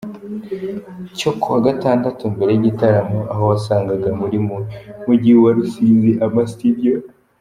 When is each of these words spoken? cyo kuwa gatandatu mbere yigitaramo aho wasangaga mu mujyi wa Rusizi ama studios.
cyo 1.17 1.31
kuwa 1.39 1.57
gatandatu 1.67 2.21
mbere 2.33 2.51
yigitaramo 2.53 3.19
aho 3.33 3.43
wasangaga 3.51 4.09
mu 4.19 4.25
mujyi 5.07 5.31
wa 5.43 5.49
Rusizi 5.55 6.11
ama 6.25 6.41
studios. 6.53 7.05